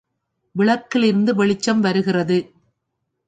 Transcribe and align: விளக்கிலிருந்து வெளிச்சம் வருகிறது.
விளக்கிலிருந்து 0.55 1.35
வெளிச்சம் 1.35 1.79
வருகிறது. 1.79 2.37